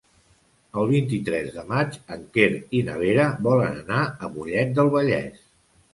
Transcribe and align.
El 0.83 0.87
vint-i-tres 0.91 1.51
de 1.57 1.65
maig 1.73 1.99
en 2.17 2.25
Quer 2.37 2.47
i 2.79 2.81
na 2.89 2.97
Vera 3.05 3.27
volen 3.49 3.79
anar 3.85 4.01
a 4.05 4.31
Mollet 4.39 4.77
del 4.81 4.91
Vallès. 4.97 5.45